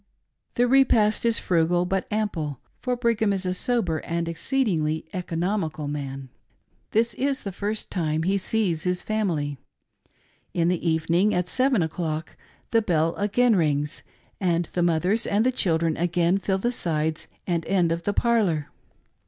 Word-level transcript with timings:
The 0.55 0.67
repast 0.67 1.27
is 1.27 1.37
frugal 1.37 1.85
but 1.85 2.07
ample, 2.09 2.59
for 2.79 2.95
Brigham 2.95 3.31
is 3.31 3.45
a 3.45 3.53
sober 3.53 3.99
and 3.99 4.27
exceedingly 4.27 5.05
economical 5.13 5.87
man. 5.87 6.29
This 6.89 7.13
is 7.13 7.43
the 7.43 7.51
first 7.51 7.91
time 7.91 8.23
he 8.23 8.39
sees 8.39 8.81
his 8.81 9.03
family. 9.03 9.59
In 10.55 10.69
the 10.69 10.89
even 10.89 11.13
ing 11.13 11.33
at 11.35 11.47
seven 11.47 11.83
o'clock 11.83 12.35
the 12.71 12.81
bell 12.81 13.15
again 13.17 13.55
rings, 13.55 14.01
and 14.39 14.65
the 14.73 14.81
mothers 14.81 15.27
and 15.27 15.45
the 15.45 15.51
children 15.51 15.95
again 15.97 16.39
fill 16.39 16.57
the 16.57 16.71
sides 16.71 17.27
and 17.45 17.63
end 17.67 17.91
of 17.91 18.01
the 18.01 18.13
parlor. 18.13 18.69